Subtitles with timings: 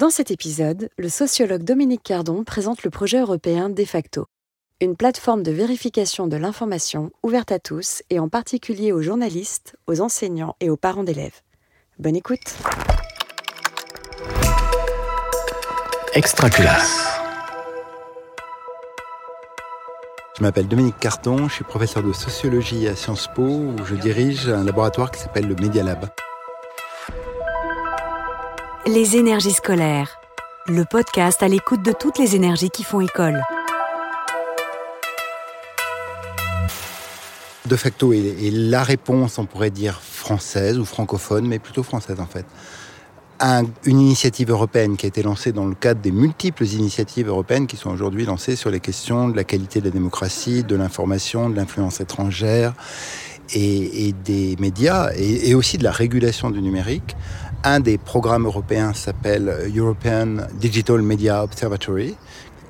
[0.00, 4.24] Dans cet épisode, le sociologue Dominique Cardon présente le projet européen De facto,
[4.80, 10.00] une plateforme de vérification de l'information ouverte à tous et en particulier aux journalistes, aux
[10.00, 11.42] enseignants et aux parents d'élèves.
[11.98, 12.38] Bonne écoute.
[16.14, 16.48] Extra
[20.38, 24.48] Je m'appelle Dominique Carton, je suis professeur de sociologie à Sciences Po où je dirige
[24.48, 26.08] un laboratoire qui s'appelle le Media Lab.
[28.92, 30.18] Les énergies scolaires,
[30.66, 33.40] le podcast à l'écoute de toutes les énergies qui font école.
[37.66, 42.26] De facto est la réponse, on pourrait dire française ou francophone, mais plutôt française en
[42.26, 42.46] fait,
[43.84, 47.76] une initiative européenne qui a été lancée dans le cadre des multiples initiatives européennes qui
[47.76, 51.54] sont aujourd'hui lancées sur les questions de la qualité de la démocratie, de l'information, de
[51.54, 52.74] l'influence étrangère
[53.54, 57.16] et, des médias et, aussi de la régulation du numérique.
[57.62, 62.16] Un des programmes européens s'appelle European Digital Media Observatory,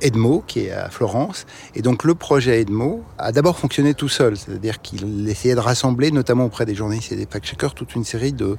[0.01, 1.47] Edmo, qui est à Florence.
[1.77, 6.11] Et donc le projet Edmo a d'abord fonctionné tout seul, c'est-à-dire qu'il essayait de rassembler,
[6.11, 8.59] notamment auprès des journalistes et des fact-checkers, toute une série de,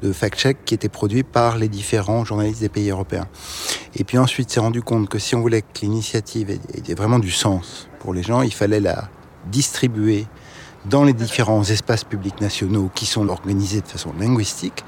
[0.00, 3.28] de fact-checks qui étaient produits par les différents journalistes des pays européens.
[3.94, 7.30] Et puis ensuite, s'est rendu compte que si on voulait que l'initiative ait vraiment du
[7.30, 9.10] sens pour les gens, il fallait la
[9.50, 10.26] distribuer
[10.84, 14.84] dans les différents espaces publics nationaux qui sont organisés de façon linguistique,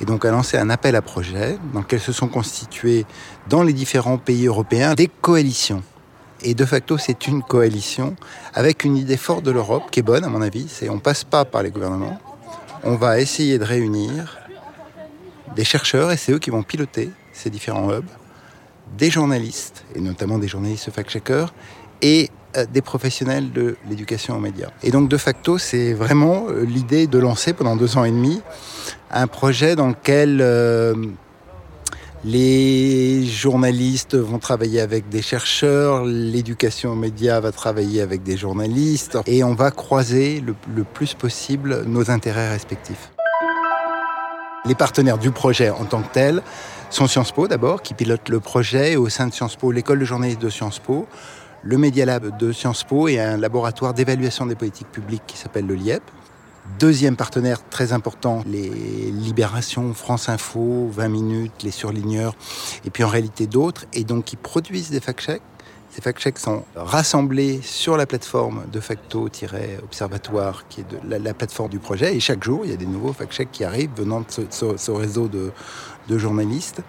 [0.00, 3.06] et donc a lancé un appel à projet dans lequel se sont constitués
[3.48, 5.82] dans les différents pays européens des coalitions.
[6.42, 8.16] Et de facto, c'est une coalition
[8.54, 11.24] avec une idée forte de l'Europe qui est bonne, à mon avis, c'est on passe
[11.24, 12.18] pas par les gouvernements,
[12.82, 14.38] on va essayer de réunir
[15.54, 18.08] des chercheurs, et c'est eux qui vont piloter ces différents hubs,
[18.96, 21.52] des journalistes, et notamment des journalistes fact-checkers,
[22.02, 22.30] et
[22.72, 24.70] des professionnels de l'éducation aux médias.
[24.82, 28.40] Et donc de facto, c'est vraiment euh, l'idée de lancer pendant deux ans et demi
[29.10, 30.94] un projet dans lequel euh,
[32.24, 39.18] les journalistes vont travailler avec des chercheurs, l'éducation aux médias va travailler avec des journalistes,
[39.26, 43.10] et on va croiser le, plus possible nos intérêts respectifs.
[44.66, 46.42] Les partenaires du projet en tant que tel
[46.90, 50.00] sont Sciences Po d'abord, qui pilote le projet, et au sein de Sciences Po, l'école
[50.00, 51.06] de journalisme de Sciences Po,
[51.62, 55.66] le Media Lab de Sciences Po et un laboratoire d'évaluation des politiques publiques qui s'appelle
[55.66, 56.02] le LIEP.
[56.78, 62.34] Deuxième partenaire très important, les Libérations, France Info, 20 minutes, les surligneurs,
[62.84, 65.42] et puis en réalité d'autres, et donc qui produisent des fact-checks.
[65.92, 72.14] Ces fact-checks sont rassemblés sur la plateforme de facto-observatoire, qui est la, plateforme du projet,
[72.14, 75.26] et chaque jour, il y a des nouveaux fact-checks qui arrivent venant de ce réseau
[75.26, 75.50] de,
[76.10, 76.82] de journalistes.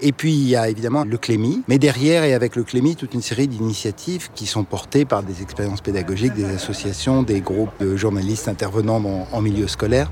[0.00, 3.14] Et puis il y a évidemment le Clémy, mais derrière et avec le Clémy, toute
[3.14, 7.96] une série d'initiatives qui sont portées par des expériences pédagogiques, des associations, des groupes de
[7.96, 9.00] journalistes intervenant
[9.32, 10.10] en milieu scolaire,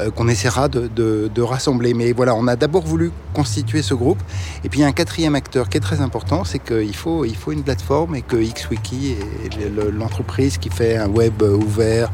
[0.00, 1.94] euh, qu'on essaiera de, rassembler.
[1.94, 4.18] Mais voilà, on a d'abord voulu constituer ce groupe.
[4.64, 7.24] Et puis il y a un quatrième acteur qui est très important, c'est qu'il faut,
[7.24, 12.10] il faut une plateforme et que XWiki est l'entreprise qui fait un web ouvert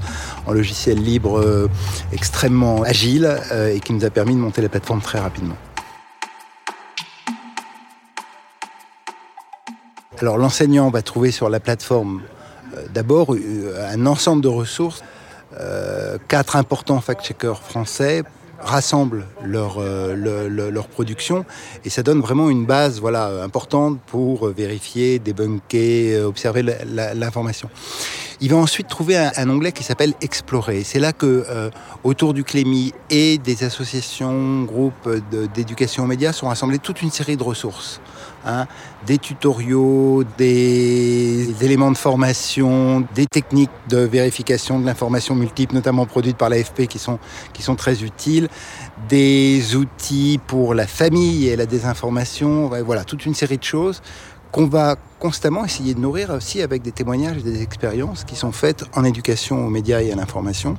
[0.47, 1.69] en logiciel libre euh,
[2.13, 5.57] extrêmement agile euh, et qui nous a permis de monter la plateforme très rapidement.
[10.21, 12.23] Alors l'enseignant va trouver sur la plateforme
[12.77, 13.35] euh, d'abord
[13.91, 15.03] un ensemble de ressources.
[16.27, 18.25] Quatre importants fact-checkers français
[18.65, 21.45] rassemblent leur, leur, production
[21.85, 26.63] et ça donne vraiment une base voilà, importante pour vérifier, débunker, observer
[27.15, 27.69] l'information.
[28.45, 30.85] Il va ensuite trouver un, onglet qui s'appelle Explorer.
[30.85, 31.71] C'est là que,
[32.03, 35.09] autour du Clémy et des associations, groupes
[35.55, 38.03] d'éducation aux médias, sont rassemblées toute une série de ressources.
[38.47, 38.67] Hein,
[39.07, 46.37] des tutoriaux, des éléments de formation, des techniques de vérification de l'information multiple, notamment produites
[46.37, 47.19] par l'AFP, qui sont,
[47.55, 48.51] qui sont très utiles,
[49.09, 54.03] des outils pour la famille et la désinformation, voilà, toute une série de choses
[54.55, 58.53] qu'on va constamment essayer de nourrir aussi avec des témoignages et des expériences qui sont
[58.53, 60.77] faites en éducation aux médias et à l'information.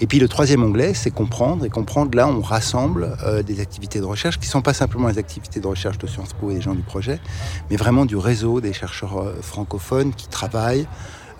[0.00, 1.66] Et puis le troisième onglet, c'est comprendre.
[1.66, 5.08] Et comprendre, là, on rassemble euh, des activités de recherche qui ne sont pas simplement
[5.08, 7.20] les activités de recherche de Sciences Po et des gens du projet,
[7.68, 10.88] mais vraiment du réseau des chercheurs euh, francophones qui travaillent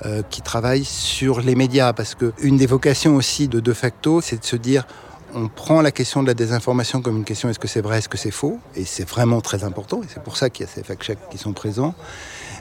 [0.05, 1.94] euh, qui travaillent sur les médias.
[1.94, 4.85] Parce qu'une des vocations aussi de De facto, c'est de se dire
[5.34, 8.08] on prend la question de la désinformation comme une question est-ce que c'est vrai, est-ce
[8.08, 8.58] que c'est faux?
[8.75, 11.38] Et c'est vraiment très important, et c'est pour ça qu'il y a ces fact-checks qui
[11.38, 11.94] sont présents.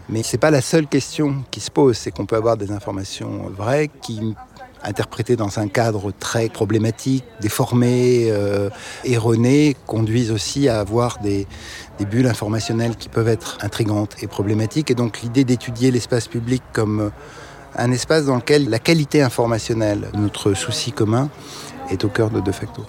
[0.10, 2.72] Mais ce n'est pas la seule question qui se pose, c'est qu'on peut avoir des
[2.72, 4.36] informations vraies qui
[4.84, 8.70] interprétées dans un cadre très problématique, déformé, euh,
[9.04, 11.46] erroné, conduisent aussi à avoir des,
[12.00, 14.90] des bulles informationnelles qui peuvent être intrigantes et problématiques.
[14.90, 17.12] Et donc l'idée d'étudier l'espace public comme
[17.76, 21.30] un espace dans lequel la qualité informationnelle, notre souci commun,
[21.92, 22.84] est au cœur de De facto.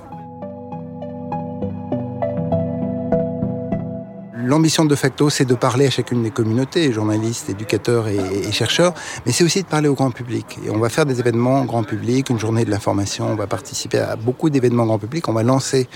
[4.53, 8.93] l'ambition de facto, c'est de parler à chacune des communautés, journalistes, éducateurs et, chercheurs,
[9.25, 10.59] mais c'est aussi de parler au grand public.
[10.65, 13.99] Et on va faire des événements grand public, une journée de l'information, on va participer
[13.99, 15.27] à beaucoup d'événements grand public.
[15.29, 15.89] On va lancer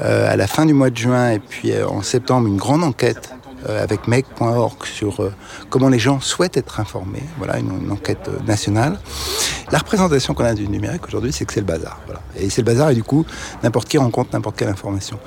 [0.00, 2.84] euh, à la fin du mois de juin et puis euh, en septembre une grande
[2.84, 3.34] enquête
[3.68, 5.30] euh, avec mec.org sur
[5.68, 7.24] comment les gens souhaitent être informés.
[7.36, 8.98] Voilà, une, enquête nationale.
[9.72, 12.00] La représentation qu'on a du numérique aujourd'hui, c'est que c'est le bazar.
[12.36, 13.24] Et c'est le bazar et du coup,
[13.62, 15.18] n'importe qui rencontre n'importe quelle information.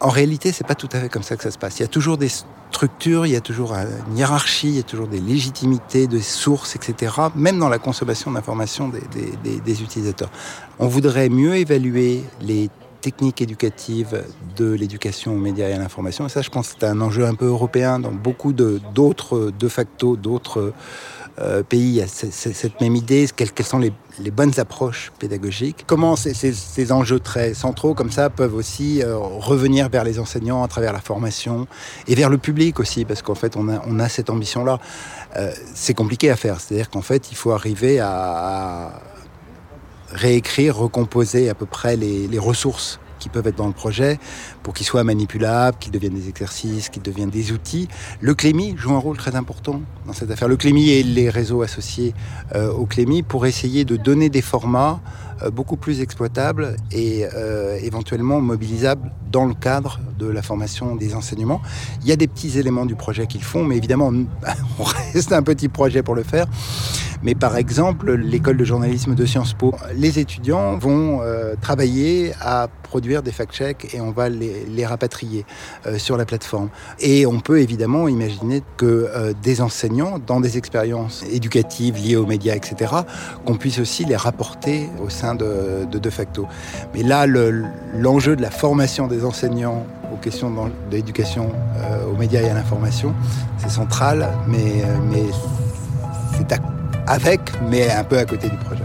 [0.00, 1.78] En réalité, c'est pas tout à fait comme ça que ça se passe.
[1.78, 2.30] Il y a toujours des
[2.72, 6.74] structures, il y a toujours une hiérarchie, il y a toujours des légitimités, des sources,
[6.74, 7.12] etc.
[7.36, 10.30] Même dans la consommation d'informations des, utilisateurs.
[10.78, 12.70] On voudrait mieux évaluer les
[13.02, 14.24] techniques éducatives
[14.56, 16.26] de l'éducation aux médias et à l'information.
[16.26, 19.68] Et ça, je pense que c'est un enjeu un peu européen dans beaucoup d'autres, de,
[19.68, 20.72] facto, d'autres
[21.40, 22.02] euh, pays.
[22.02, 23.92] A cette même idée, quelles, sont les,
[24.30, 25.84] bonnes approches pédagogiques.
[25.86, 30.68] Comment ces, enjeux très centraux comme ça peuvent aussi euh, revenir vers les enseignants à
[30.68, 31.66] travers la formation
[32.06, 34.78] et vers le public aussi, parce qu'en fait on a, cette ambition-là.
[35.36, 39.00] Euh, c'est compliqué à faire, c'est-à-dire qu'en fait il faut arriver à,
[40.10, 44.18] réécrire, recomposer à peu près les ressources qui peuvent être dans le projet
[44.64, 47.86] pour qu'ils soient manipulables, qu'ils deviennent des exercices, qu'ils deviennent des outils.
[48.20, 50.48] Le Clémy joue un rôle très important dans cette affaire.
[50.48, 52.14] Le Clémy et les réseaux associés
[52.56, 55.00] euh, au Clémy pour essayer de donner des formats
[55.42, 61.14] euh, beaucoup plus exploitables et euh, éventuellement mobilisables dans le cadre de la formation des
[61.14, 61.62] enseignements.
[62.02, 64.12] Il y a des petits éléments du projet qu'ils font, mais évidemment,
[64.78, 66.46] on reste un petit projet pour le faire.
[67.22, 72.68] Mais par exemple, l'école de journalisme de Sciences Po, les étudiants vont euh, travailler à
[72.82, 75.46] produire des fact-checks et on va les, rapatrier
[75.86, 76.68] euh, sur la plateforme.
[76.98, 82.26] Et on peut évidemment imaginer que euh, des enseignants, dans des expériences éducatives liées aux
[82.26, 82.92] médias, etc.,
[83.44, 86.46] qu'on puisse aussi les rapporter au sein de De, facto.
[86.94, 87.26] Mais là,
[87.94, 91.50] l'enjeu de la formation des enseignants aux questions de l'éducation
[92.10, 93.14] aux médias et à l'information,
[93.58, 95.24] c'est central, mais, mais
[96.36, 98.84] c'est à avec, mais un peu à côté du projet.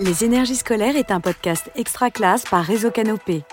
[0.00, 3.44] Les énergies scolaires est un podcast extra classe par Réseau Canopé.